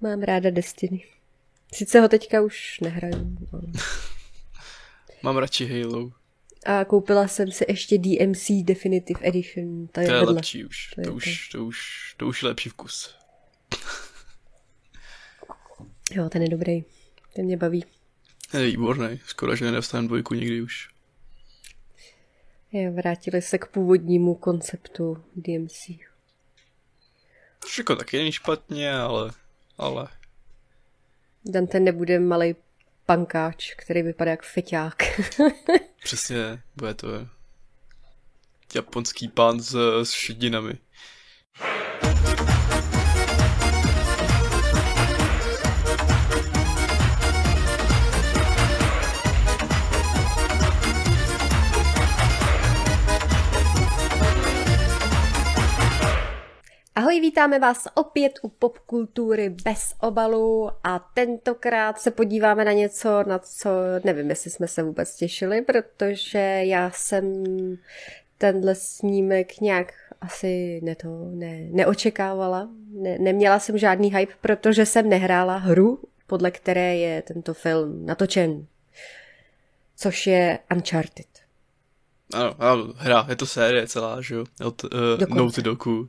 [0.00, 1.04] Mám ráda Destiny.
[1.72, 3.36] Sice ho teďka už nehraju.
[3.52, 3.62] Ale...
[5.22, 6.12] Mám radši Halo.
[6.66, 9.86] A koupila jsem si ještě DMC Definitive Edition.
[9.86, 10.90] To je, to je lepší už.
[10.94, 11.78] To, to, už, to, už,
[12.16, 13.14] to už je lepší vkus.
[16.10, 16.84] Jo, ten je dobrý.
[17.34, 17.84] Ten mě baví.
[18.54, 19.20] Je výborný.
[19.26, 20.88] Skoro, že nedostanu dvojku nikdy už.
[22.72, 25.90] Jo, vrátili se k původnímu konceptu DMC.
[27.66, 29.32] Všechno taky není špatně, ale...
[29.78, 30.08] ale...
[31.44, 32.54] Dante nebude malý
[33.06, 35.02] pankáč, který vypadá jak feťák.
[36.02, 37.08] Přesně, bude to
[38.74, 40.78] japonský pán s, s šedinami.
[56.96, 63.38] Ahoj, vítáme vás opět u popkultury bez obalu a tentokrát se podíváme na něco, na
[63.38, 63.70] co
[64.04, 67.44] nevím, jestli jsme se vůbec těšili, protože já jsem
[68.38, 72.68] tenhle snímek nějak asi ne to, ne, neočekávala.
[72.90, 78.66] Ne, neměla jsem žádný hype, protože jsem nehrála hru, podle které je tento film natočen,
[79.96, 81.26] což je Uncharted.
[82.34, 84.90] Ano, ano, hra, je to série celá, že jo, od uh,
[85.36, 86.08] Naughty Dogu.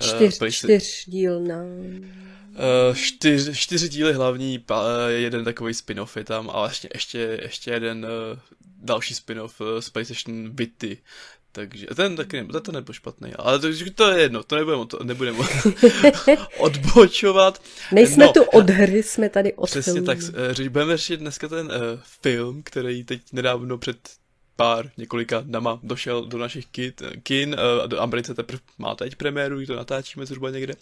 [0.00, 1.56] Čtyř, uh, čtyř díl na...
[1.58, 4.76] Uh, čtyř, čtyři díly hlavní, uh,
[5.08, 8.38] jeden takový spin-off je tam, ale ještě, ještě, ještě jeden uh,
[8.82, 10.98] další spin-off uh, z PlayStation Vity.
[11.52, 15.04] Takže ten taky ne, to nebyl špatný, ale to, to je jedno, to nebudeme, to
[15.04, 15.38] nebudeme
[16.58, 17.62] odbočovat.
[17.92, 20.06] Nejsme no, tu od hry, jsme tady od Přesně filmu.
[20.06, 20.18] tak,
[20.58, 21.72] uh, budeme řešit dneska ten uh,
[22.22, 23.96] film, který teď nedávno před
[24.58, 29.66] pár, několika dama došel do našich kit, kin, uh, do Americe teprve má teď premiéru,
[29.66, 30.74] to natáčíme zhruba někde.
[30.74, 30.80] Uh,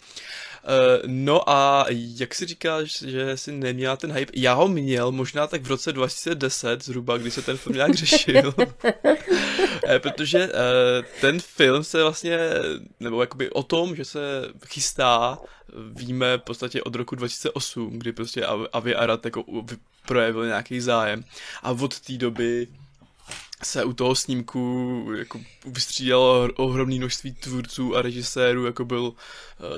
[1.05, 4.31] no a jak si říkáš, že jsi neměla ten hype?
[4.35, 8.53] Já ho měl možná tak v roce 2010 zhruba, kdy se ten film nějak řešil.
[8.57, 8.65] uh,
[9.99, 10.49] protože
[11.21, 12.39] ten film se vlastně,
[12.99, 14.19] nebo jakoby o tom, že se
[14.65, 15.39] chystá,
[15.91, 19.43] víme v podstatě od roku 2008, kdy prostě Avi Arad jako
[20.05, 21.23] projevil nějaký zájem.
[21.63, 22.67] A od té doby
[23.63, 29.13] se u toho snímku jako vystřídalo ohromné množství tvůrců a režisérů, jako byl uh,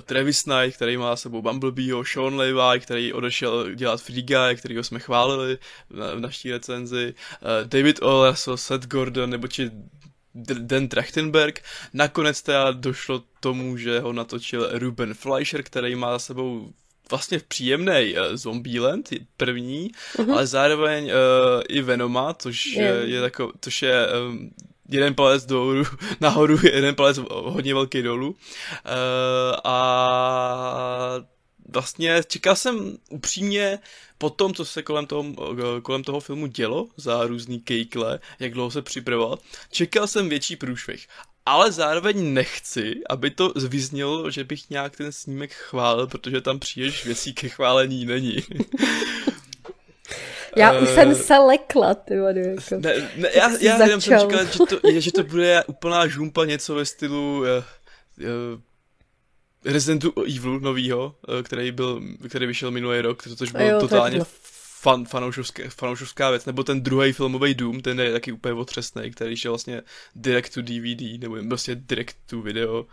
[0.02, 5.00] Travis Knight, který má sebou Bumblebeeho, Sean Levi, který odešel dělat Free Guy, kterýho jsme
[5.00, 5.58] chválili
[5.90, 8.36] na, v naší recenzi, uh, David O.
[8.56, 9.72] Seth Gordon, nebo či
[10.36, 11.64] Dan Trachtenberg.
[11.94, 16.74] Nakonec teda došlo tomu, že ho natočil Ruben Fleischer, který má za sebou
[17.10, 20.34] vlastně v příjemný uh, Zombieland, první, uh-huh.
[20.34, 21.12] ale zároveň uh,
[21.70, 23.08] i Venoma, což yeah.
[23.08, 24.52] je jako, což je um,
[24.90, 25.84] jeden palec dolů,
[26.22, 28.30] nahoru, jeden palec hodně velký dolů.
[28.30, 28.36] Uh,
[29.64, 29.80] a
[31.70, 33.80] vlastně čekal jsem upřímně
[34.18, 35.26] po tom, co se kolem toho,
[35.82, 39.40] kolem toho filmu dělo za různý kejkle, jak dlouho se připravoval,
[39.72, 41.08] čekal jsem větší průšvih
[41.50, 47.06] ale zároveň nechci, aby to vyznělo, že bych nějak ten snímek chválil, protože tam příliš
[47.06, 48.38] věcí ke chválení není.
[50.56, 52.76] Já už uh, jsem se lekla, ty vody, jako.
[52.80, 56.76] Ne, ne, já, já jenom jsem čekal, že to, že to bude úplná žumpa něco
[56.76, 58.62] ve stylu uh, uh,
[59.66, 64.20] Residentu Evil novýho, uh, který byl, který vyšel minulý rok, což byl jo, totálně
[64.82, 69.36] fan, fanoušovská, fanoušovská věc, nebo ten druhý filmový Doom, ten je taky úplně otřesný, který
[69.44, 69.82] je vlastně
[70.16, 72.86] direct to DVD, nebo prostě direct to video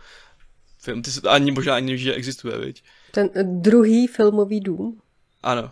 [0.79, 1.01] film.
[1.01, 2.83] Ty se to ani možná ani že existuje, viď?
[3.11, 3.29] Ten
[3.61, 4.97] druhý filmový Doom?
[5.43, 5.71] Ano.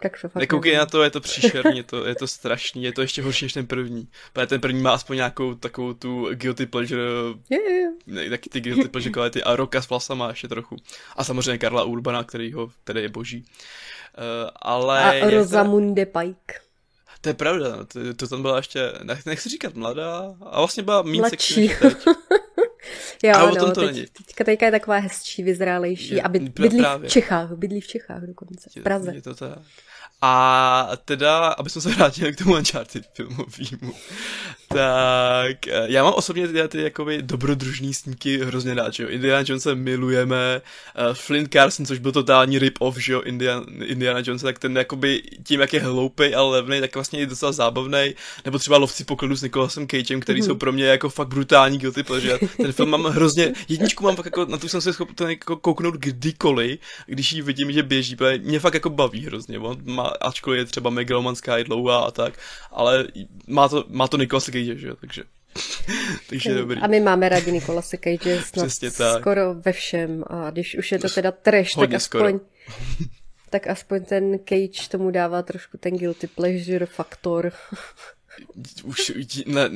[0.00, 0.78] Tak to fakt Nekoukej nevím.
[0.78, 3.66] na to, je to příšerně, to, je to strašný, je to ještě horší než ten
[3.66, 4.08] první.
[4.32, 7.02] Protože ten první má aspoň nějakou takovou tu guilty pleasure,
[7.50, 7.90] je.
[8.06, 10.76] Ne, taky ty guilty pleasure kvality a Roka s vlasama ještě trochu.
[11.16, 13.44] A samozřejmě Karla Urbana, který ho, který je boží.
[14.18, 15.20] Uh, ale...
[15.20, 16.66] A Rosamunde Pike.
[17.20, 18.92] To je pravda, no, to, to tam byla ještě,
[19.26, 21.66] nechci říkat mladá, a vlastně byla méně Mladší.
[23.22, 24.06] jo, a no, to teď, není.
[24.06, 27.08] Teďka, teďka je taková hezčí, vyzrálejší je, a byd, bydlí právě.
[27.08, 29.14] v Čechách, bydlí v Čechách dokonce, v Praze.
[29.14, 29.58] Je to tak.
[30.22, 33.94] A teda, aby jsme se vrátili k tomu Uncharted filmovýmu,
[34.68, 39.08] tak eh, já mám osobně ty, ty jakoby dobrodružný snímky hrozně rád, že jo.
[39.08, 40.60] Indiana Jonesa milujeme,
[41.08, 45.22] uh, Flint Carson, což byl totální rip-off, že jo, Indiana, Indiana Jones, tak ten jakoby
[45.44, 48.14] tím, jak je hloupej a levný, tak vlastně je docela zábavný.
[48.44, 50.46] Nebo třeba Lovci pokladu s Nicolasem Cagem, který mm-hmm.
[50.46, 52.38] jsou pro mě jako fakt brutální guilty pleasure.
[52.56, 55.94] Ten film mám hrozně, jedničku mám fakt jako, na tu jsem se schopen jako kouknout
[55.94, 59.58] kdykoliv, když ji vidím, že běží, protože mě fakt jako baví hrozně.
[59.58, 62.34] On má, ačkoliv je třeba megalomanská, je dlouhá a tak,
[62.70, 63.06] ale
[63.46, 65.22] má to, má to Nicolas Cage, že jo, takže...
[66.28, 66.80] Takže dobrý.
[66.80, 69.20] A my máme rádi Nikolase Cage snad Přesně tak.
[69.20, 70.24] skoro ve všem.
[70.26, 72.40] A když už je to teda trash, tak aspoň, skoro.
[73.50, 77.52] tak aspoň ten Cage tomu dává trošku ten guilty pleasure faktor.
[78.84, 79.12] Už,
[79.46, 79.70] ne,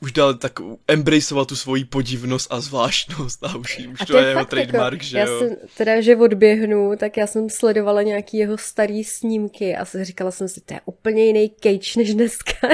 [0.00, 0.52] už dal tak
[0.88, 4.92] embraceovat tu svoji podivnost a zvláštnost a už, už A to, je jeho fakt trademark,
[4.92, 5.38] jako, že já jo.
[5.38, 10.30] jsem, teda, že odběhnu, tak já jsem sledovala nějaký jeho starý snímky a se říkala
[10.30, 12.68] jsem si, to je úplně jiný Cage než dneska.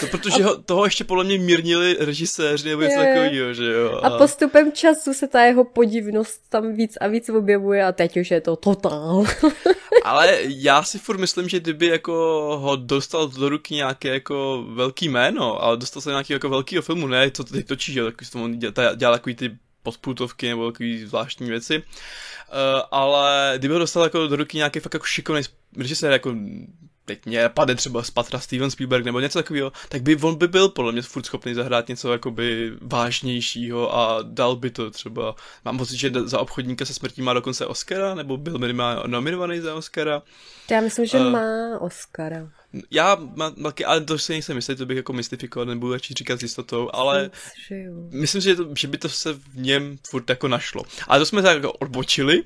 [0.00, 4.00] To protože ho, toho ještě podle mě mírnili režiséři nebo něco takového, že jo.
[4.02, 8.30] A postupem času se ta jeho podivnost tam víc a víc objevuje a teď už
[8.30, 9.24] je to totál.
[10.04, 12.12] Ale já si furt myslím, že kdyby jako
[12.60, 16.82] ho dostal do ruky nějaké jako velký jméno a dostal se do nějakého jako velkého
[16.82, 20.48] filmu, ne, co teď točí, že jo, tak to on dělá, dělá takový ty podpůtovky
[20.48, 21.78] nebo takový zvláštní věci.
[21.78, 21.84] Uh,
[22.90, 25.42] ale kdyby ho dostal jako do ruky nějaký fakt jako šikovný
[25.76, 26.34] režisér, jako
[27.04, 30.48] teď mě padne třeba z patra Steven Spielberg nebo něco takového, tak by on by
[30.48, 35.34] byl podle mě furt schopný zahrát něco jakoby vážnějšího a dal by to třeba,
[35.64, 39.74] mám pocit, že za obchodníka se smrtí má dokonce Oscara, nebo byl minimálně nominovaný za
[39.74, 40.22] Oscara.
[40.70, 41.30] Já myslím, že Eh.
[41.30, 42.48] má Oscara.
[42.90, 46.40] Já mám taky, ale to si nejsem jistý, to bych jako mystifikoval, nebudu radši říkat
[46.40, 47.30] s jistotou, ale
[48.10, 50.82] Myslím, si, že, to, že by to se v něm furt jako našlo.
[51.06, 52.44] Ale to jsme tak jako odbočili,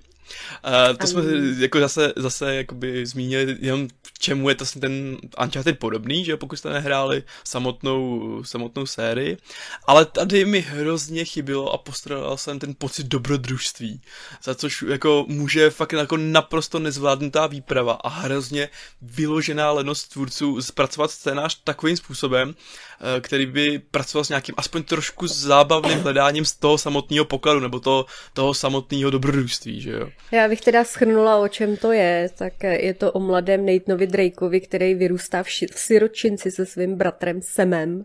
[0.91, 1.23] Uh, to jsme
[1.59, 6.57] jako zase, zase jakoby zmínili jenom v čemu je to ten Uncharted podobný, že pokud
[6.57, 9.37] jste nehráli samotnou, samotnou sérii,
[9.87, 14.01] ale tady mi hrozně chybilo a postradal jsem ten pocit dobrodružství,
[14.43, 18.69] za což jako může fakt jako naprosto nezvládnutá výprava a hrozně
[19.03, 25.27] vyložená lenost tvůrců zpracovat scénář takovým způsobem, eh, který by pracoval s nějakým aspoň trošku
[25.27, 30.09] zábavným hledáním z toho samotného pokladu nebo toho, toho samotného dobrodružství, že jo.
[30.31, 32.29] Já bych teda schrnula, o čem to je.
[32.39, 36.97] Tak je to o mladém Nathanovi Drakeovi, který vyrůstá v, ši- v siročinci se svým
[36.97, 38.05] bratrem Semem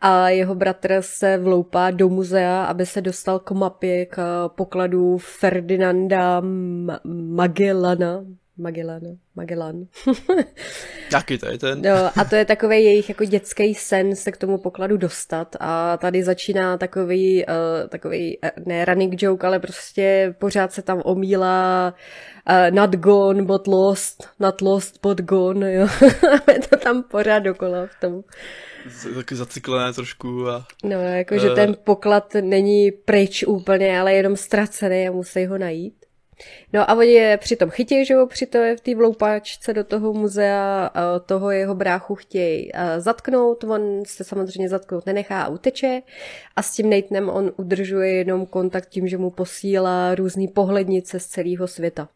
[0.00, 6.42] a jeho bratr se vloupá do muzea, aby se dostal k mapě, k pokladu Ferdinanda
[7.04, 8.24] Magellana.
[8.56, 9.86] Magellana, Magellan.
[11.12, 11.82] Jaký to je ten?
[11.82, 15.96] No, a to je takový jejich jako dětský sen se k tomu pokladu dostat a
[15.96, 21.94] tady začíná takový, uh, takový uh, ne running joke, ale prostě pořád se tam omílá
[22.50, 25.88] uh, not gone, but lost, not lost, but gone, jo.
[26.48, 28.22] A je to tam pořád dokola v tom.
[29.14, 30.66] Taky zacyklené trošku a...
[30.84, 31.54] No, jakože Eh.
[31.54, 35.94] ten poklad není pryč úplně, ale jenom ztracený a musí ho najít.
[36.72, 40.12] No a oni je přitom chytí, že jo, při té, v té vloupáčce do toho
[40.12, 40.90] muzea,
[41.26, 46.02] toho jeho bráchu chtějí zatknout, on se samozřejmě zatknout nenechá a uteče
[46.56, 51.26] a s tím Nathanem on udržuje jenom kontakt tím, že mu posílá různý pohlednice z
[51.26, 52.08] celého světa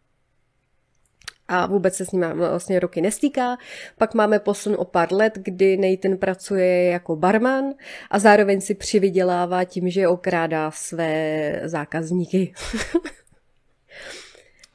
[1.49, 3.57] a vůbec se s ním vlastně roky nestýká.
[3.99, 7.65] Pak máme posun o pár let, kdy Nathan pracuje jako barman
[8.11, 12.53] a zároveň si přivydělává tím, že okrádá své zákazníky.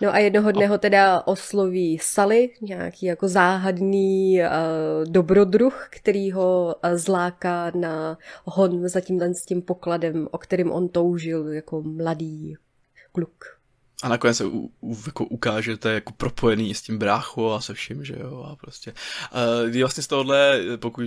[0.01, 6.75] No a jednoho dne ho teda osloví Sally, nějaký jako záhadný uh, dobrodruh, který ho
[6.83, 12.56] uh, zláká na hon za tímhle s tím pokladem, o kterým on toužil jako mladý
[13.12, 13.60] kluk.
[14.04, 18.06] A nakonec se u, u, jako ukážete jako propojený s tím bráchou a se vším,
[18.06, 18.94] že jo, a prostě.
[19.69, 21.06] Uh, vlastně z tohohle, pokud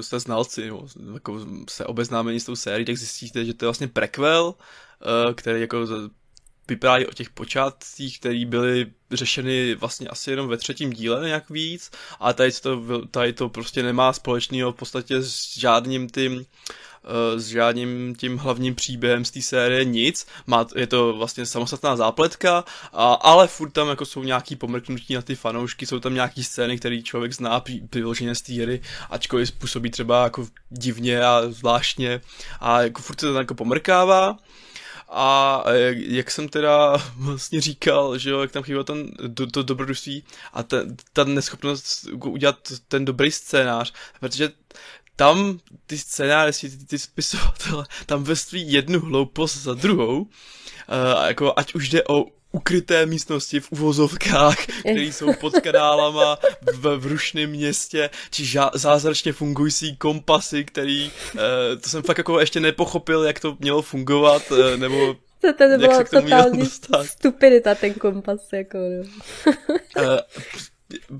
[0.00, 3.88] jste znalci, nebo jako se obeznámení s tou sérií, tak zjistíte, že to je vlastně
[3.88, 5.86] prequel, uh, který jako
[6.68, 11.90] vypráví o těch počátcích, které byly řešeny vlastně asi jenom ve třetím díle nějak víc,
[12.20, 16.46] a tady to, tady to prostě nemá společného v podstatě s žádným tím
[17.04, 20.26] eh, s žádným tím hlavním příběhem z té série nic.
[20.46, 25.22] Má, je to vlastně samostatná zápletka, a, ale furt tam jako jsou nějaký pomrknutí na
[25.22, 28.80] ty fanoušky, jsou tam nějaký scény, které člověk zná vyloženě z té hry,
[29.10, 32.20] ačkoliv způsobí třeba jako divně a zvláštně
[32.60, 34.38] a jako furt se to tam jako pomrkává.
[35.08, 39.62] A jak, jak jsem teda vlastně říkal, že jo, jak tam chybělo ten, do, to
[39.62, 44.50] dobrodružství a ten, ta neschopnost udělat ten dobrý scénář, protože
[45.16, 51.74] tam ty scénáři, ty, ty spisovatele, tam vrství jednu hloupost za druhou, uh, jako ať
[51.74, 52.24] už jde o
[52.56, 56.38] ukryté místnosti v uvozovkách, které jsou pod kanálama
[56.72, 61.40] v, v rušném městě, či ža- zázračně fungující kompasy, který, uh,
[61.80, 65.80] to jsem fakt jako ještě nepochopil, jak to mělo fungovat, uh, nebo To, to Jak
[65.80, 66.68] byla se k tomu mělo totální
[67.06, 68.78] stupidita, ten kompas, jako
[69.96, 70.18] no.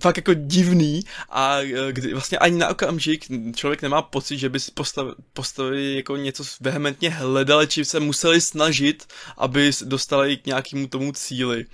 [0.02, 4.60] Fakt jako divný a eh, kdy vlastně ani na okamžik člověk nemá pocit, že by
[4.60, 9.06] si postav, postavili jako něco vehementně hledali, či se museli snažit,
[9.36, 11.64] aby dostali k nějakému tomu cíli.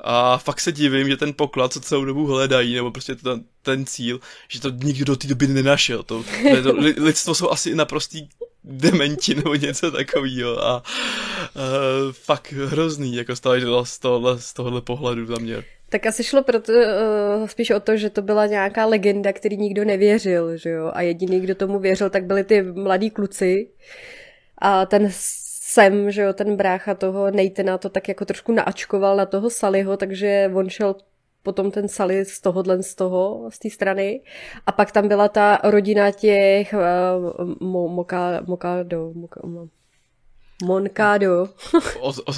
[0.00, 3.86] A fakt se divím, že ten poklad, co celou dobu hledají, nebo prostě ten, ten
[3.86, 6.02] cíl, že to nikdo do té doby nenašel.
[6.02, 6.24] To,
[6.54, 8.28] to, to li- lidstvo jsou asi naprostý
[8.64, 15.26] dementi nebo něco takového a uh, fakt hrozný, jako tohohle, z tohohle, z tohohle pohledu
[15.26, 15.64] za mě.
[15.88, 19.84] Tak asi šlo proto, uh, spíš o to, že to byla nějaká legenda, který nikdo
[19.84, 20.90] nevěřil, že jo?
[20.94, 23.70] A jediný, kdo tomu věřil, tak byli ty mladí kluci.
[24.58, 29.26] A ten sem, že jo, ten brácha toho Neitena to tak jako trošku naačkoval na
[29.26, 30.96] toho Saliho, takže on šel
[31.42, 34.20] potom ten Sally z tohohle z toho, z té strany.
[34.66, 39.68] A pak tam byla ta rodina těch uh, mo, moka, Mokado, moka, mo,
[40.62, 41.48] Moncado.
[42.00, 42.34] o, o, o,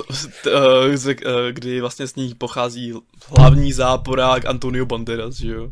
[1.50, 2.94] kdy vlastně z ní pochází
[3.26, 5.70] hlavní záporák Antonio Banderas, že jo?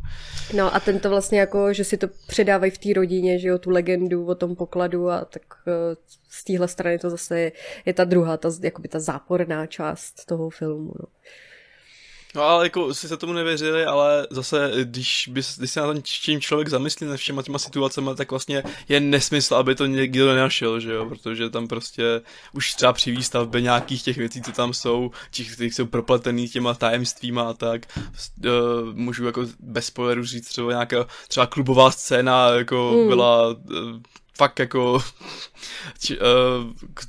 [0.56, 3.70] No a tento vlastně jako, že si to předávají v té rodině, že jo, tu
[3.70, 5.42] legendu o tom pokladu a tak
[6.28, 7.52] z téhle strany to zase je,
[7.86, 11.06] je ta druhá, ta, jakoby ta záporná část toho filmu, no.
[12.38, 16.02] No ale jako si se tomu nevěřili, ale zase, když, by, když se na tom
[16.02, 20.80] čím člověk zamyslí nad všema těma situacemi, tak vlastně je nesmysl, aby to někdo nenašel,
[20.80, 22.20] že jo, protože tam prostě
[22.52, 26.74] už třeba při výstavbě nějakých těch věcí, co tam jsou, těch, kteří jsou propletený těma
[26.74, 28.52] tajemstvíma a tak, uh,
[28.94, 33.08] můžu jako bez spoilerů říct třeba nějaká třeba klubová scéna jako mm.
[33.08, 33.56] byla uh,
[34.36, 35.02] fakt jako
[36.00, 36.24] či, uh,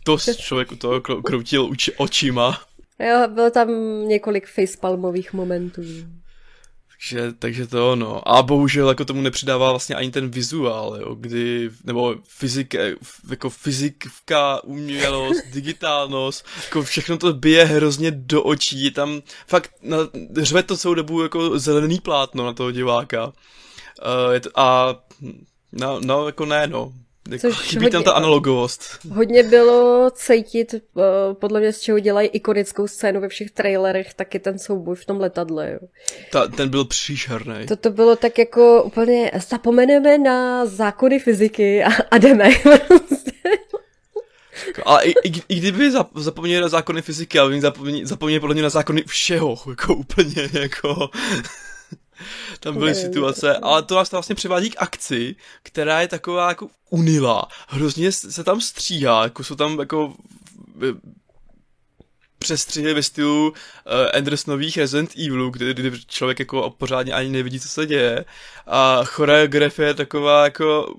[0.03, 2.68] to člověk toho kroutil uči, očima
[2.99, 3.69] Jo, bylo tam
[4.07, 5.81] několik facepalmových momentů.
[6.99, 8.27] Takže, takže to ono.
[8.27, 12.75] A bohužel jako tomu nepřidává vlastně ani ten vizuál, jo, kdy, nebo fyzik,
[13.29, 19.97] jako fyzika, umělost, digitálnost, jako všechno to bije hrozně do očí, tam fakt na,
[20.37, 23.25] řve to celou dobu jako zelený plátno na toho diváka.
[23.25, 24.95] Uh, to, a
[25.71, 26.93] no, no, jako ne, no.
[27.31, 28.99] Jako Což chybí hodně, tam ta analogovost.
[29.13, 34.39] Hodně bylo cítit, uh, podle mě z čeho dělají ikonickou scénu ve všech trailerech, taky
[34.39, 35.71] ten souboj v tom letadle.
[35.71, 35.79] Jo.
[36.31, 37.65] Ta, ten byl příšerný.
[37.67, 42.49] Toto bylo tak jako úplně, zapomeneme na zákony fyziky a, a jdeme.
[44.85, 48.69] Ale i, i, i kdyby zapomněli na zákony fyziky, ale zapomněli, zapomněli podle mě na
[48.69, 51.09] zákony všeho, jako úplně, jako...
[52.59, 57.47] Tam byly situace, ale to nás vlastně přivádí k akci, která je taková jako unila.
[57.67, 60.13] Hrozně se tam stříhá, jako jsou tam jako
[62.39, 63.55] přestřihy ve stylu uh,
[64.13, 68.25] Andersonových Resident Evilů, kdy, kdy člověk jako pořádně ani nevidí, co se děje.
[68.67, 70.95] A choreografie je taková jako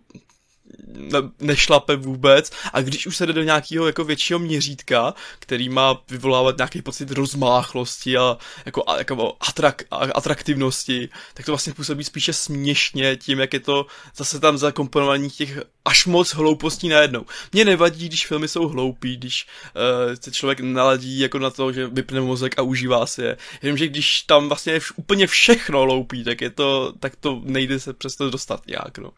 [1.41, 6.57] nešlape vůbec a když už se jde do nějakého jako většího měřítka, který má vyvolávat
[6.57, 8.37] nějaký pocit rozmáchlosti a
[8.67, 13.87] jako, a, jako atrak, atraktivnosti, tak to vlastně působí spíše směšně tím, jak je to
[14.17, 17.27] zase tam zakomponovaní těch až moc hloupostí najednou.
[17.53, 19.47] Mně nevadí, když filmy jsou hloupí, když
[19.77, 23.37] uh, se člověk naladí jako na to, že vypne mozek a užívá si je.
[23.63, 27.81] Jenomže když tam vlastně je vš- úplně všechno hloupí, tak je to, tak to nejde
[27.81, 29.11] se přesto dostat nějak, no.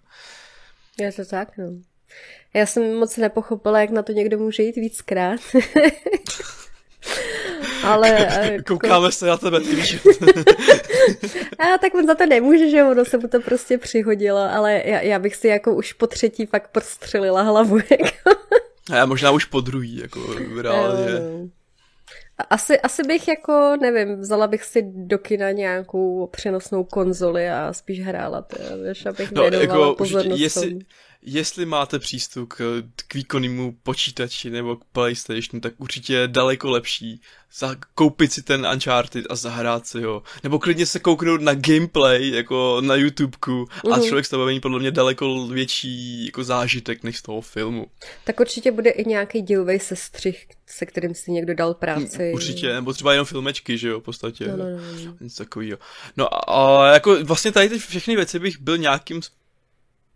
[0.98, 1.72] Je to tak, no.
[2.54, 5.40] Já jsem moc nepochopila, jak na to někdo může jít víckrát.
[7.84, 8.28] Ale...
[8.52, 8.64] Jako...
[8.66, 9.98] Koukáme se na tebe, ty víš.
[11.58, 15.00] A tak on za to nemůže, že ono se mu to prostě přihodilo, ale já,
[15.00, 17.78] já bych si jako už po třetí fakt prostřelila hlavu.
[17.90, 18.40] Jako.
[18.92, 20.20] A já možná už po druhý, jako
[20.62, 21.12] reálně.
[22.50, 28.00] Asi, asi bych jako, nevím, vzala bych si do kina nějakou přenosnou konzoli a spíš
[28.00, 28.46] hrála,
[28.82, 30.78] než abych no, jako, pozornost jestli,
[31.22, 37.20] jestli máte přístup k, k výkonnému počítači nebo k PlayStationu, tak určitě je daleko lepší
[37.94, 40.22] koupit si ten Uncharted a zahrát si ho.
[40.42, 44.06] Nebo klidně se kouknout na gameplay, jako na YouTubeku a mm-hmm.
[44.06, 47.86] člověk z toho podle mě daleko větší jako zážitek než z toho filmu.
[48.24, 52.28] Tak určitě bude i nějaký dílový sestřih, se kterým si někdo dal práci.
[52.28, 54.48] Mm, určitě, nebo třeba jenom filmečky, že jo, v podstatě.
[54.48, 55.04] No, no, no.
[55.04, 55.16] no.
[55.20, 55.78] Nic takového.
[56.16, 59.20] No a, a jako vlastně tady ty všechny věci bych byl nějakým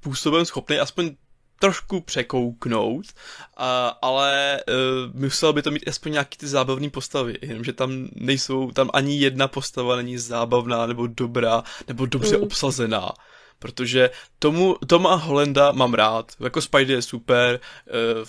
[0.00, 1.11] způsobem schopný aspoň
[1.61, 3.07] trošku překouknout,
[3.57, 8.71] a, ale uh, musel by to mít aspoň nějaký ty zábavné postavy, jenomže tam nejsou,
[8.71, 12.43] tam ani jedna postava není zábavná nebo dobrá, nebo dobře mm.
[12.43, 13.12] obsazená.
[13.59, 17.61] Protože tomu, Toma Holenda mám rád, jako Spidey je super,
[18.21, 18.25] uh,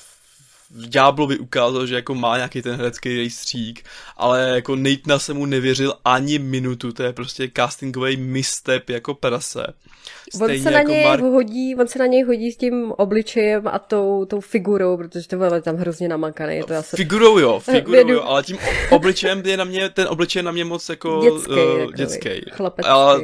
[0.69, 3.83] Ďáblovi ukázal, že jako má nějaký ten herecký rejstřík,
[4.17, 9.65] ale jako Natana se mu nevěřil ani minutu, to je prostě castingový misstep jako prase.
[10.35, 11.23] Stejně on se na jako něj Mark...
[11.23, 15.35] hodí, on se na něj hodí s tím obličejem a tou, tou figurou, protože to
[15.35, 16.55] bylo tam hrozně namakané.
[16.55, 16.95] Je to asi...
[16.95, 18.57] Figurou jo, figurou jo, ale tím
[18.89, 22.29] obličejem je na mě, ten obličej na mě moc jako dětský, uh, dětský.
[22.83, 23.21] Ale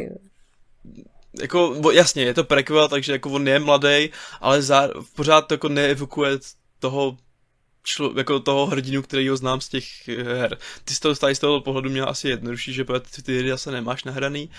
[1.41, 4.09] jako, jasně, je to prequel, takže jako on je mladý,
[4.41, 6.37] ale zá, pořád to jako neevokuje
[6.79, 7.17] toho
[7.83, 10.57] člo, jako toho hrdinu, který ho znám z těch her.
[10.85, 12.85] Ty z toho, z toho pohledu měl asi jednodušší, že
[13.15, 14.49] ty, ty hry zase nemáš nahraný.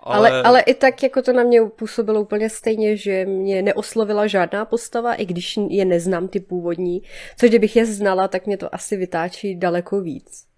[0.00, 0.30] Ale...
[0.30, 0.42] ale...
[0.42, 5.14] ale i tak jako to na mě působilo úplně stejně, že mě neoslovila žádná postava,
[5.14, 7.02] i když je neznám ty původní,
[7.36, 10.49] což kdybych je znala, tak mě to asi vytáčí daleko víc.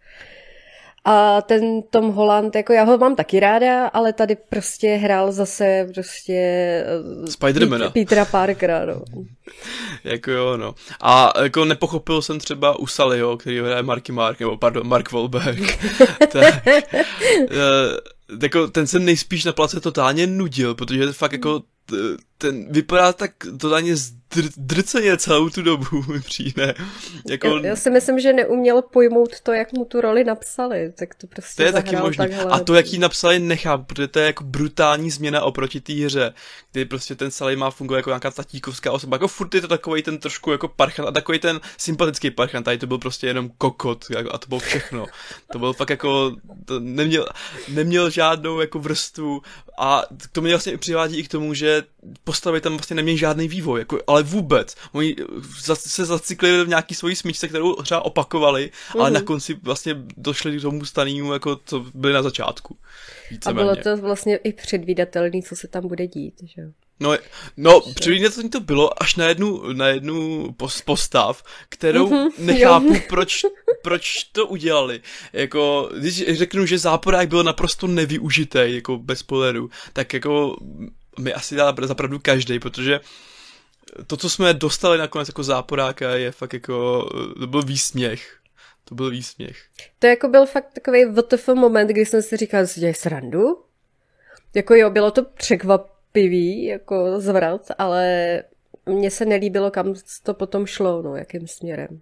[1.04, 5.88] A ten Tom Holland, jako já ho mám taky ráda, ale tady prostě hrál zase
[5.94, 7.90] prostě eh, Spidermana.
[7.90, 9.02] Petera Parkera, no.
[10.04, 10.74] jako jo, no.
[11.00, 15.78] A jako nepochopil jsem třeba u Sallyho, který hraje Marky Mark, nebo pardon, Mark Wahlberg.
[16.32, 16.66] tak,
[17.40, 21.62] uh, jako ten se nejspíš na place totálně nudil, protože fakt jako
[22.38, 23.94] ten vypadá tak totálně
[24.32, 26.74] zdr, drceně celou tu dobu, mi přijde.
[27.28, 27.48] Jako...
[27.48, 31.26] Já, já si myslím, že neuměl pojmout to, jak mu tu roli napsali, tak to
[31.26, 32.28] prostě To je taky možné.
[32.50, 36.34] A to, jak ji napsali, nechápu, protože to je jako brutální změna oproti té hře,
[36.72, 39.14] kdy prostě ten Sally má fungovat jako nějaká tatíkovská osoba.
[39.14, 42.78] Jako furt je to takový ten trošku jako parchant a takový ten sympatický parchant, tady
[42.78, 45.06] to byl prostě jenom kokot jako, a to bylo všechno.
[45.52, 47.26] To byl fakt jako, to neměl,
[47.68, 49.42] neměl žádnou jako vrstvu
[49.78, 51.82] a to mě vlastně přivádí i k tomu, že
[52.24, 54.76] postavy tam vlastně nemějí žádný vývoj, jako, ale vůbec.
[54.92, 55.16] Oni
[55.74, 59.00] se zaciklili v nějaký svojí smyčce, kterou třeba opakovali, mm-hmm.
[59.00, 59.14] ale mhm.
[59.14, 62.76] na konci vlastně došli k tomu stanému, jako to byly na začátku.
[63.46, 66.62] A bylo to vlastně i předvídatelné, co se tam bude dít, že
[67.00, 67.18] No,
[67.56, 70.48] no předvídatelný to bylo až na jednu, na jednu
[70.84, 73.42] postav, kterou mm-hmm, nechápu, proč,
[73.82, 75.00] proč to udělali.
[75.32, 80.56] Jako, když řeknu, že záporák byl naprosto nevyužitý, jako bez spoilerů, tak jako
[81.18, 83.00] mi asi dá zapravdu každý, protože
[84.06, 87.08] to, co jsme dostali nakonec jako záporáka, je fakt jako,
[87.40, 88.38] to byl výsměch.
[88.84, 89.56] To byl výsměch.
[89.98, 93.64] To jako byl fakt takový WTF moment, kdy jsem si říkal, že děje srandu?
[94.54, 98.42] Jako jo, bylo to překvapivý, jako zvrat, ale
[98.86, 102.00] mně se nelíbilo, kam to potom šlo, no, jakým směrem.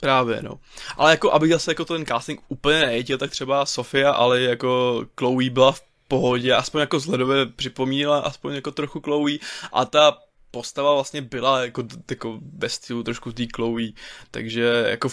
[0.00, 0.60] Právě, no.
[0.96, 5.50] Ale jako, aby zase jako ten casting úplně nejtěl, tak třeba Sofia, ale jako Chloe
[5.50, 9.38] byla v pohodě, aspoň jako vzhledově připomínala aspoň jako trochu Chloe
[9.72, 10.18] a ta
[10.56, 13.92] postava vlastně byla jako, jako ve stylu trošku tý Chloe,
[14.30, 15.08] takže jako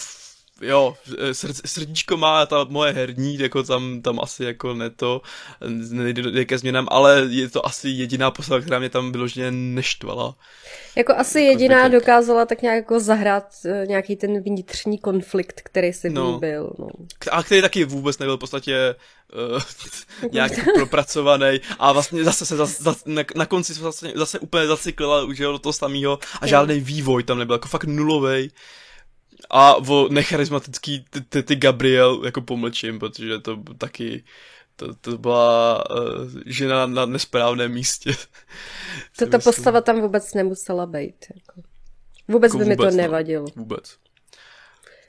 [0.62, 0.96] jo,
[1.66, 5.22] srdíčko má ta moje herní, jako tam, tam asi jako ne to,
[5.92, 10.36] nejde ke změnám, ale je to asi jediná postava, která mě tam vyloženě neštvala.
[10.96, 12.02] Jako asi jako jediná zbytek.
[12.02, 16.40] dokázala tak nějak jako zahrát eh, nějaký ten vnitřní konflikt, který si no.
[16.40, 16.74] byl.
[16.80, 16.88] No.
[17.32, 18.96] A který taky vůbec nebyl v podstatě
[19.54, 19.62] uh,
[20.32, 24.68] nějak propracovaný a vlastně zase se zase, zase, na, na konci se zase, zase úplně
[24.68, 28.50] zacyklila už do toho samého a žádný vývoj tam nebyl, jako fakt nulovej.
[29.56, 31.06] A o necharismatický
[31.46, 34.24] ty, Gabriel jako pomlčím, protože to taky
[34.76, 38.12] to, to byla uh, žena na nesprávném místě.
[39.18, 41.26] Tato postava tam vůbec nemusela být.
[41.36, 41.62] Jako.
[42.28, 42.98] Vůbec jako by vůbec, mi to no.
[42.98, 43.46] nevadilo.
[43.56, 43.98] No, vůbec.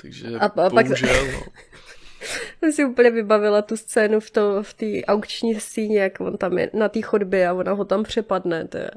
[0.02, 1.32] Takže a, a bohužel, pak...
[1.32, 1.42] no.
[2.58, 6.58] jsem si úplně vybavila tu scénu v, to, v té aukční síně, jak on tam
[6.58, 8.68] je na té chodbě a ona ho tam přepadne.
[8.68, 8.90] To, je,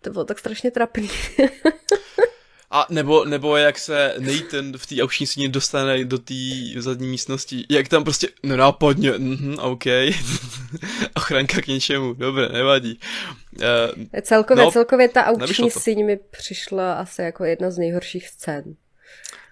[0.00, 1.10] to bylo tak strašně trapný.
[2.74, 6.34] A nebo, nebo jak se Nathan v té aukční síně dostane do té
[6.76, 9.84] zadní místnosti, jak tam prostě nenápadně, mhm, OK,
[11.16, 12.98] ochranka k něčemu, dobré, nevadí.
[13.52, 18.64] Uh, celkově, no, celkově ta aukční síň mi přišla asi jako jedna z nejhorších scén.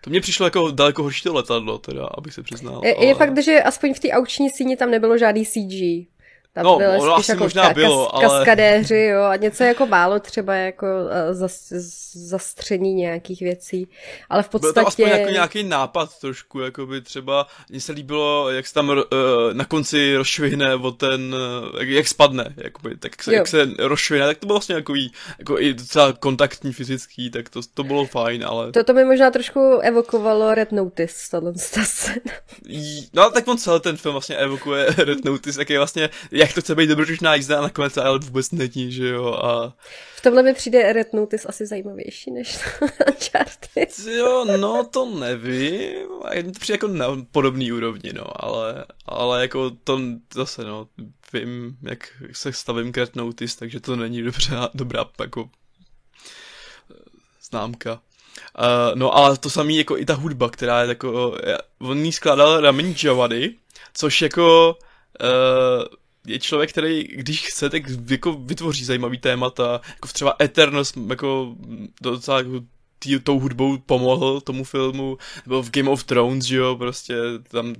[0.01, 2.81] To mně přišlo jako daleko horší to letadlo, teda, abych se přiznal.
[2.85, 3.07] Je, ale...
[3.07, 6.09] je fakt, že aspoň v té aukční síni tam nebylo žádný CG.
[6.53, 8.25] Tam no, byly spíš asi jako možná ka- bylo, ale...
[8.25, 11.73] kaskadéři, jo, a něco jako málo třeba jako uh, zas,
[12.13, 13.89] zastření nějakých věcí,
[14.29, 14.75] ale v podstatě...
[14.75, 18.75] Byl to aspoň jako nějaký nápad trošku, jako by třeba, mně se líbilo, jak se
[18.75, 18.97] tam uh,
[19.53, 24.27] na konci rozšvihne o ten, uh, jak, jak spadne, jakoby, tak se, jak se rozšvihne,
[24.27, 24.95] tak to bylo vlastně jako,
[25.39, 28.73] jako i docela kontaktní fyzický, tak to, to bylo fajn, ale...
[28.73, 32.33] To, to mi možná trošku evokovalo Red Notice, tato scéna.
[33.13, 36.11] No, tak on celý ten film vlastně evokuje Red Notice, jak je vlastně
[36.41, 39.35] jak to chce být dobrodružná jízda a nakonec ale vůbec není, že jo.
[39.35, 39.77] A...
[40.17, 42.59] V tomhle mi přijde Red Notice asi zajímavější než
[43.09, 43.99] Uncharted.
[44.07, 46.09] jo, no to nevím.
[46.45, 50.01] To přijde jako na podobný úrovni, no, ale, ale jako to
[50.35, 50.89] zase, no,
[51.33, 55.51] vím, jak se stavím k Red Notice, takže to není dobře, dobrá jako
[57.51, 57.93] známka.
[58.59, 61.37] Uh, no a to samý jako i ta hudba, která je jako,
[61.79, 63.55] on ní skládal Ramin Javady,
[63.95, 64.77] což jako
[65.21, 65.85] uh,
[66.27, 71.57] je člověk, který, když chce, tak jako vytvoří zajímavý témata, jako třeba Eternos, jako
[72.03, 72.61] docela jako
[73.03, 77.15] tý, tou hudbou pomohl tomu filmu, nebo v Game of Thrones, že jo, prostě
[77.49, 77.75] tam,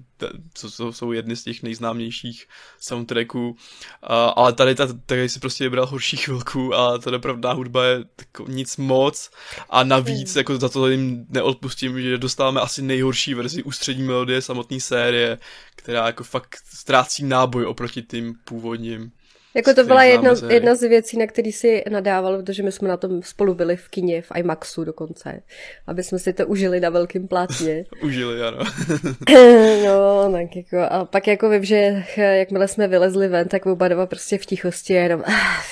[0.55, 2.49] co, co jsou jedny z těch nejznámějších
[2.81, 3.57] soundtracků,
[4.03, 8.05] a, ale tady, ta, tady si prostě vybral horší chvilku a ta dopravná hudba je
[8.19, 9.31] jako nic moc
[9.71, 14.81] a navíc, jako za to jim neodpustím, že dostáváme asi nejhorší verzi ústřední melodie samotné
[14.81, 15.39] série,
[15.77, 19.13] která jako fakt ztrácí náboj oproti tím původním.
[19.55, 22.97] Jako to byla jedna, jedna z věcí, na který si nadával, protože my jsme na
[22.97, 25.43] tom spolu byli v kině, v IMAXu dokonce,
[25.87, 27.85] aby jsme si to užili na velkým plátně.
[28.03, 28.59] užili, ano.
[29.85, 34.07] no, tak jako, a pak jako vím, že jakmile jsme vylezli ven, tak oba dva
[34.07, 35.63] prostě v tichosti jenom, ah,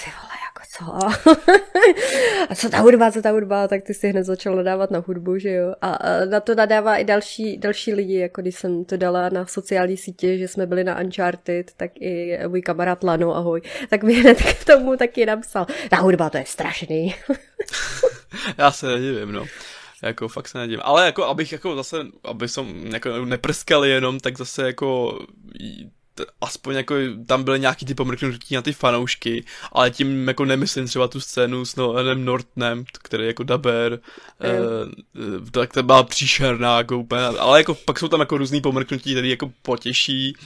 [0.78, 0.84] co?
[2.48, 5.38] a co ta hudba, co ta hudba, tak ty si hned začal nadávat na hudbu,
[5.38, 5.74] že jo?
[5.80, 9.96] A, na to nadává i další, další lidi, jako když jsem to dala na sociální
[9.96, 14.42] sítě, že jsme byli na Uncharted, tak i můj kamarád Lano, ahoj, tak mi hned
[14.42, 17.14] k tomu taky napsal, ta hudba to je strašný.
[18.58, 19.46] Já se nedivím, no.
[20.02, 20.80] Jako fakt se nedivím.
[20.84, 25.18] Ale jako abych jako zase, aby som jako neprskali jenom, tak zase jako
[26.40, 26.94] aspoň jako
[27.26, 31.64] tam byly nějaký ty pomrknutí na ty fanoušky, ale tím jako nemyslím třeba tu scénu
[31.64, 34.48] s Noelem Nortnem, který jako daber, mm.
[35.46, 39.12] eh, tak to byla příšerná jako úplně, ale jako pak jsou tam jako různý pomrknutí,
[39.12, 40.36] který jako potěší.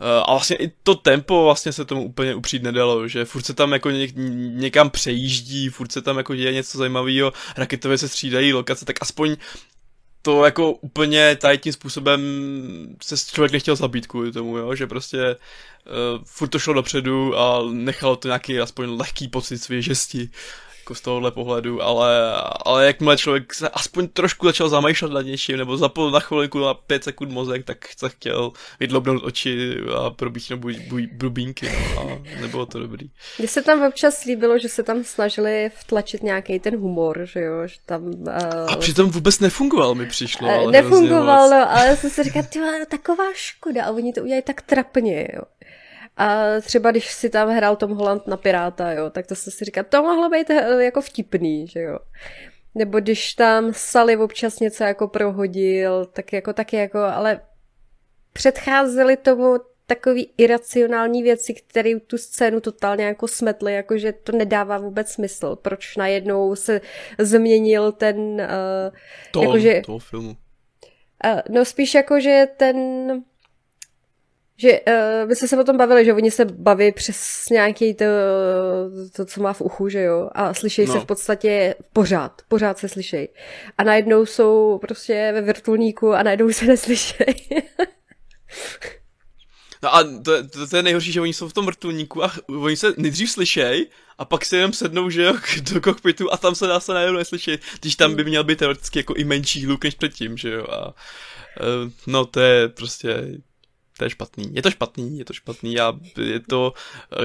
[0.00, 3.54] Uh, a vlastně i to tempo vlastně se tomu úplně upřít nedalo, že furt se
[3.54, 8.52] tam jako něk, někam přejíždí, furt se tam jako děje něco zajímavého, raketově se střídají
[8.52, 9.36] lokace, tak aspoň
[10.22, 12.20] to jako úplně tady tím způsobem
[13.02, 14.74] se člověk nechtěl zabít kvůli tomu, jo?
[14.74, 20.30] že prostě uh, furt to šlo dopředu a nechalo to nějaký aspoň lehký pocit svěžesti
[20.90, 22.32] jako z tohohle pohledu, ale,
[22.64, 26.74] ale jakmile člověk se aspoň trošku začal zamýšlet nad něčím, nebo zapol na chvilku na
[26.74, 32.18] pět sekund mozek, tak se chtěl vydlobnout oči a probíchnout buj, buj, brubínky, no, a
[32.40, 33.10] nebylo to dobrý.
[33.38, 37.66] Mně se tam občas líbilo, že se tam snažili vtlačit nějaký ten humor, že jo,
[37.66, 38.02] že tam...
[38.04, 38.72] Uh...
[38.72, 40.48] A přitom vůbec nefungoval, mi přišlo.
[40.48, 42.42] Uh, ale nefungoval, no, ale já jsem si říkal,
[42.88, 45.42] taková škoda, a oni to udělají tak trapně, jo.
[46.16, 49.64] A třeba když si tam hrál Tom Holland na Piráta, jo, tak to se si
[49.64, 51.98] říká, to mohlo být eh, jako vtipný, že jo.
[52.74, 57.40] Nebo když tam Sally občas něco jako prohodil, tak jako taky jako, ale
[58.32, 64.78] předcházely tomu takový iracionální věci, které tu scénu totálně jako smetly, jako že to nedává
[64.78, 65.56] vůbec smysl.
[65.56, 66.80] Proč najednou se
[67.18, 68.16] změnil ten...
[68.16, 68.96] Uh,
[69.30, 70.36] to, jakože, toho filmu.
[71.24, 73.08] Uh, no spíš jako, že ten
[74.60, 78.04] že uh, my jsme se o tom bavili, že oni se baví přes nějaký to,
[79.16, 80.94] to, co má v uchu, že jo, a slyšejí no.
[80.94, 83.28] se v podstatě pořád, pořád se slyšejí.
[83.78, 87.34] A najednou jsou prostě ve vrtulníku a najednou se neslyšejí.
[89.82, 92.76] No a to, to, to je nejhorší, že oni jsou v tom vrtulníku a oni
[92.76, 93.86] se nejdřív slyšejí
[94.18, 95.34] a pak si jenom sednou, že jo,
[95.72, 98.98] do kokpitu a tam se dá se najednou neslyšet, když tam by měl být teoreticky
[98.98, 100.94] jako i menší hluk než předtím, že jo, a uh,
[102.06, 103.40] no to je prostě
[104.00, 104.54] to je špatný.
[104.54, 105.74] Je to špatný, je to špatný.
[105.74, 106.72] Já, je to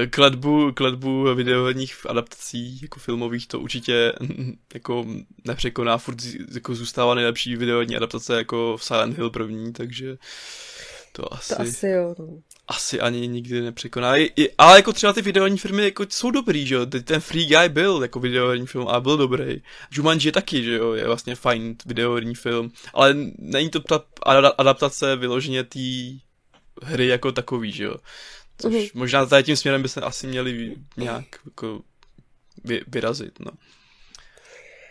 [0.02, 4.12] eh, kladbu, kladbu videoherních adaptací jako filmových to určitě
[4.74, 5.06] jako
[5.44, 6.18] nepřekoná, furt
[6.54, 10.16] jako zůstává nejlepší videoherní adaptace jako Silent Hill první, takže
[11.12, 11.54] to asi...
[11.54, 12.14] To asi jo.
[12.18, 12.26] No.
[12.68, 14.16] Asi ani nikdy nepřekoná.
[14.16, 16.86] I, i, ale jako třeba ty videoherní filmy jako jsou dobrý, že jo.
[16.86, 19.62] Ten Free Guy byl jako videoherní film a byl dobrý.
[19.90, 22.72] Jumanji je taky, že jo, je vlastně fajn videoherní film.
[22.94, 24.02] Ale není to ta
[24.58, 25.78] adaptace vyloženě té
[26.82, 27.96] hry jako takový, že jo.
[28.58, 28.90] Což mm-hmm.
[28.94, 31.80] možná tady tím směrem by se asi měli nějak jako
[32.64, 33.50] vy, vyrazit, no.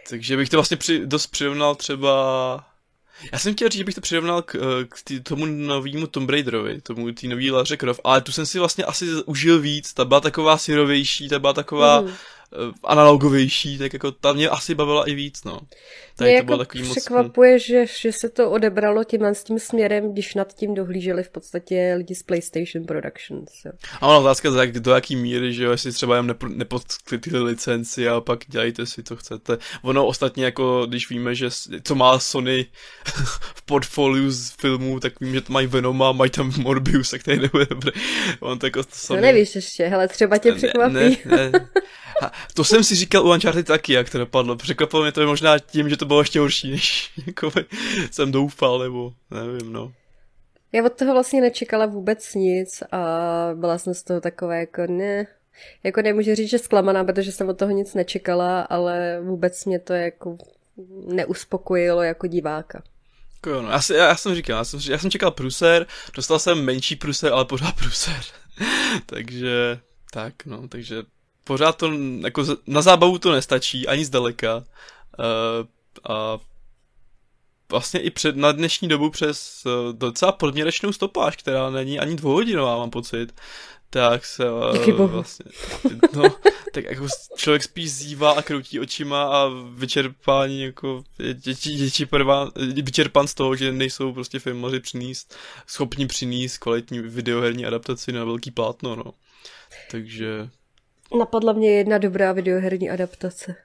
[0.09, 2.65] Takže bych to vlastně při, dost přirovnal třeba...
[3.31, 4.57] Já jsem chtěl říct, že bych to přirovnal k,
[4.89, 8.59] k tý, tomu novému Tomb Raiderovi, tomu tý nový Laře Croft, ale tu jsem si
[8.59, 12.07] vlastně asi užil víc, ta byla taková syrovější, ta byla taková mm.
[12.07, 12.13] Eh,
[12.83, 15.59] analogovější, tak jako ta mě asi bavila i víc, no.
[16.17, 17.61] Tady mě to jako takový překvapuje, moc...
[17.61, 21.93] že, že se to odebralo tímhle s tím směrem, když nad tím dohlíželi v podstatě
[21.97, 23.49] lidi z PlayStation Productions.
[23.65, 23.71] Jo.
[24.01, 26.79] A ono otázka, do, do jaký míry, že jo, jestli třeba jen nepo,
[27.31, 29.57] licenci a pak dělejte si, co chcete.
[29.81, 31.49] Ono ostatně jako, když víme, že
[31.83, 32.65] co má Sony
[33.55, 37.65] v portfoliu z filmů, tak vím, že to mají Venoma, mají tam Morbius, který nebude
[37.65, 37.91] dobrý.
[38.39, 39.19] On tak to Sony...
[39.19, 40.93] To nevíš ještě, hele, třeba tě překvapí.
[40.93, 41.69] Ne, ne, ne.
[42.53, 44.55] To jsem si říkal u Uncharted taky, jak to dopadlo.
[44.55, 47.51] Překvapilo mě to možná tím, že to bylo ještě horší, než jako
[48.11, 49.93] jsem doufal, nebo nevím, no.
[50.71, 52.97] Já od toho vlastně nečekala vůbec nic a
[53.53, 55.27] byla jsem z toho takové jako ne,
[55.83, 59.93] jako nemůžu říct, že zklamaná, protože jsem od toho nic nečekala, ale vůbec mě to
[59.93, 60.37] jako
[61.07, 62.83] neuspokojilo jako diváka.
[63.35, 66.65] Jako no, já, já, já, jsem říkal, já jsem, já jsem čekal pruser, dostal jsem
[66.65, 68.21] menší pruser, ale pořád pruser.
[69.05, 69.79] takže,
[70.11, 71.03] tak no, takže
[71.45, 71.91] pořád to,
[72.23, 74.57] jako na zábavu to nestačí, ani zdaleka.
[74.57, 75.67] Uh,
[76.09, 76.37] a
[77.71, 82.77] vlastně i před, na dnešní dobu přes uh, docela podměrečnou stopáž, která není ani dvouhodinová,
[82.77, 83.35] mám pocit,
[83.89, 85.45] tak se uh, vlastně,
[86.13, 86.23] no,
[86.73, 91.03] tak jako člověk spíš zývá a kroutí očima a vyčerpání jako
[91.33, 92.51] děti, děti prvá,
[92.83, 95.35] vyčerpan z toho, že nejsou prostě filmaři přinést,
[95.67, 99.13] schopni přinést kvalitní videoherní adaptaci na velký plátno, no.
[99.91, 100.49] Takže...
[101.19, 103.55] Napadla mě jedna dobrá videoherní adaptace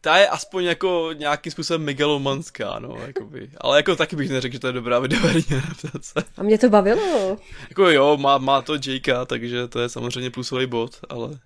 [0.00, 3.50] ta je aspoň jako nějakým způsobem megalomanská, no, jakoby.
[3.60, 6.24] Ale jako taky bych neřekl, že to je dobrá videoherní adaptace.
[6.36, 7.36] A mě to bavilo.
[7.68, 11.38] Jako jo, má, má to Jakea, takže to je samozřejmě plusový bod, ale...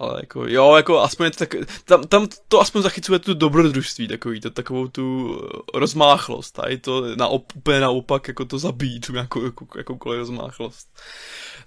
[0.00, 4.50] Ale jako, jo, jako aspoň tak, tam, tam to aspoň zachycuje tu dobrodružství takový, to,
[4.50, 5.36] takovou tu
[5.74, 10.88] rozmáchlost, a je to na, úplně naopak, jako to zabít, tu nějakou, jako, jakoukoliv rozmáchlost.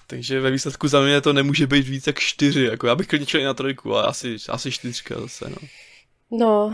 [0.07, 3.39] Takže ve výsledku za mě to nemůže být víc jak čtyři, jako já bych klidně
[3.39, 5.67] i na trojku, ale asi, asi čtyřka zase, no.
[6.31, 6.73] No,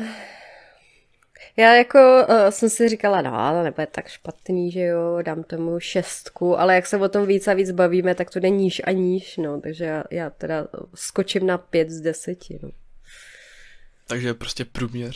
[1.59, 5.79] já jako uh, jsem si říkala, no, ale nebude tak špatný, že jo, dám tomu
[5.79, 8.91] šestku, ale jak se o tom víc a víc bavíme, tak to jde níž a
[8.91, 12.69] níž, no, takže já, já teda skočím na pět z deseti, no.
[14.07, 15.13] Takže prostě průměr.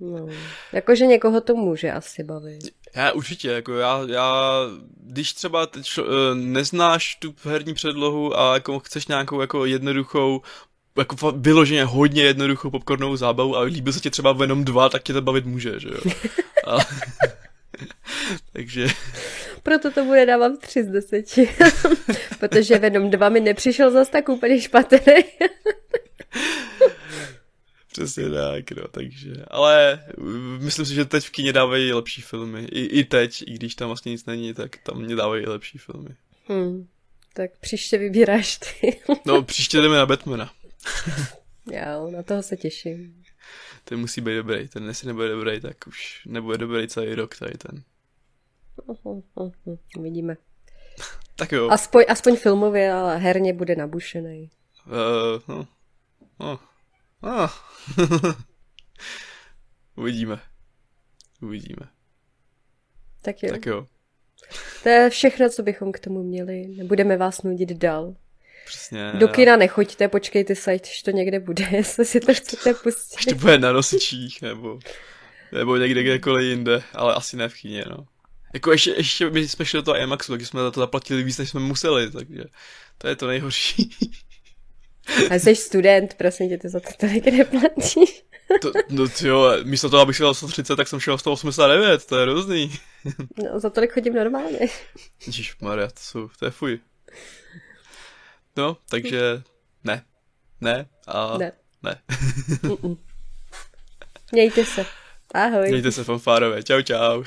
[0.00, 0.28] no,
[0.72, 2.60] jakože někoho to může asi bavit.
[2.94, 4.60] Já určitě, jako já, já
[5.00, 10.42] když třeba teď eh, neznáš tu herní předlohu a jako chceš nějakou jako jednoduchou
[10.98, 15.12] jako vyloženě hodně jednoduchou popcornovou zábavu a líbil se ti třeba Venom 2, tak tě
[15.12, 16.12] to bavit může, že jo.
[16.66, 16.78] A...
[18.52, 18.86] Takže...
[19.62, 21.24] Proto to bude dávat 3 z 10.
[22.40, 24.98] Protože Venom 2 mi nepřišel zase tak úplně špatný.
[27.92, 30.04] Přesně tak, no, takže, ale
[30.58, 33.88] myslím si, že teď v kině dávají lepší filmy, I, i teď, i když tam
[33.88, 36.08] vlastně nic není, tak tam mě dávají lepší filmy.
[36.48, 36.86] Hmm,
[37.34, 39.00] tak příště vybíráš ty.
[39.24, 40.52] no, příště jdeme na Batmana.
[41.72, 43.24] Já, na toho se těším.
[43.84, 47.58] Ten musí být dobrý, ten jestli nebude dobrý, tak už nebude dobrý celý rok tady
[47.58, 47.82] ten.
[50.02, 50.36] Vidíme.
[51.36, 51.70] tak jo.
[51.70, 54.50] Aspoň, aspoň filmově, ale herně bude nabušený.
[54.86, 55.68] Uh, no.
[56.40, 56.58] No.
[57.22, 57.50] Ah.
[59.96, 60.40] Uvidíme.
[61.42, 61.88] Uvidíme.
[63.22, 63.50] Tak jo.
[63.50, 63.86] Tak jo.
[64.82, 66.66] To je všechno, co bychom k tomu měli.
[66.66, 68.14] Nebudeme vás nudit dál.
[68.66, 69.12] Přesně.
[69.14, 73.18] Do kina nechoďte, počkejte se, až to někde bude, jestli si to chcete pustit.
[73.18, 74.78] Až to bude na nosičích, nebo,
[75.52, 78.06] nebo někde kdekoliv jinde, ale asi ne v kyně, no.
[78.54, 81.38] Jako ještě, ještě my jsme šli do toho IMAXu, takže jsme za to zaplatili víc,
[81.38, 82.44] než jsme museli, takže
[82.98, 83.90] to je to nejhorší.
[85.30, 88.22] A jsi student, prosím tě, ty za to tolik neplatíš.
[88.62, 92.72] To, no jo, místo toho, abych šel 130, tak jsem šel 189, to je hrozný.
[93.44, 94.58] No, za tolik chodím normálně.
[95.60, 96.80] Maria, to jsou, to je fuj.
[98.56, 99.42] No, takže
[99.84, 100.04] ne.
[100.60, 101.52] Ne a ne.
[101.82, 102.00] ne.
[104.32, 104.86] Mějte se.
[105.34, 105.68] Ahoj.
[105.68, 106.62] Mějte se fanfárové.
[106.62, 107.24] Čau, čau.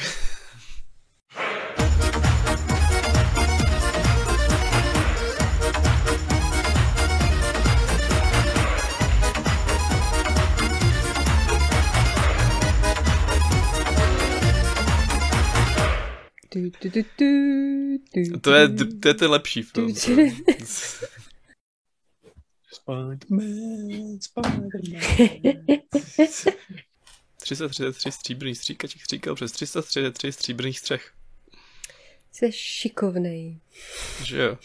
[16.52, 18.70] Du, du, du, du, du, to, je,
[19.02, 19.94] to je ten lepší film.
[22.90, 25.02] Spider-Man, Spider-Man.
[27.42, 31.14] 333 stříbrných stříkaček stříkal přes 333 stříbrných střech.
[32.32, 33.60] Jsi šikovnej.
[34.24, 34.58] Že jo.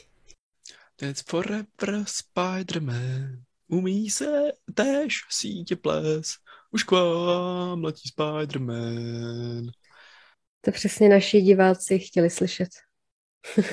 [0.97, 3.43] That's forever Spider-Man.
[3.69, 6.37] Umí se též sítě ples.
[6.71, 9.71] Už k vám letí Spider-Man.
[10.61, 12.69] To přesně naši diváci chtěli slyšet.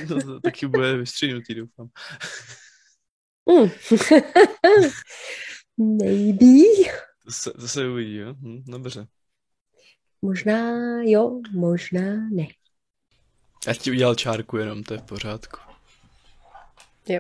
[0.10, 1.90] no, to taky bude vystříhnutý, doufám.
[3.50, 3.72] Mm.
[5.98, 6.46] Maybe.
[7.26, 8.34] To se, to se uvidí, jo?
[8.34, 9.08] Hm, dobře.
[10.22, 12.48] Možná jo, možná ne.
[13.68, 15.58] Já ti udělal čárku jenom, to je v pořádku.
[17.08, 17.20] Jo.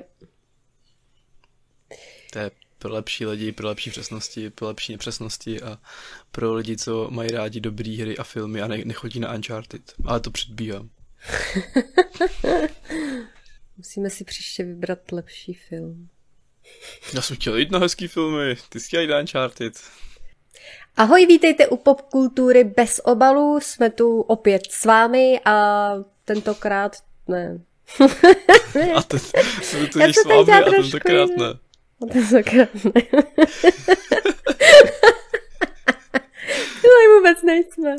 [2.34, 5.80] To je pro lepší lidi, pro lepší přesnosti, pro lepší nepřesnosti a
[6.32, 9.94] pro lidi, co mají rádi dobré hry a filmy a ne, nechodí na Uncharted.
[10.06, 10.90] Ale to předbíhám.
[13.82, 16.10] Musíme si příště vybrat lepší film.
[17.14, 19.74] Já jsem chtěl jít na hezký filmy, ty jsi chtěl jít Uncharted.
[20.96, 25.94] Ahoj, vítejte u Popkultury bez obalu, jsme tu opět s vámi a
[26.26, 27.62] tentokrát ne.
[28.96, 29.20] a ten,
[29.62, 31.50] jsme tu s vámi a tentokrát ne.
[32.02, 32.92] A tentokrát ne.
[36.82, 37.96] Tady vůbec nejsme.